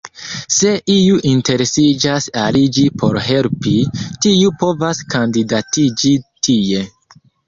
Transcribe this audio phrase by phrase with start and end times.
[0.53, 3.73] Se iu interesiĝas aliĝi por helpi,
[4.25, 6.15] tiu povas kandidatiĝi
[6.49, 6.81] tie.